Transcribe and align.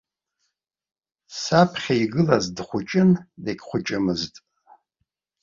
Саԥхьа 1.41 1.93
игылаз 2.03 2.45
дхәыҷын, 2.55 3.11
дегьхәыҷымызт. 3.43 4.35